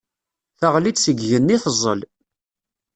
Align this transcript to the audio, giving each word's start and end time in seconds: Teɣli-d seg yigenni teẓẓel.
Teɣli-d 0.59 0.97
seg 0.99 1.17
yigenni 1.21 1.57
teẓẓel. 1.63 2.01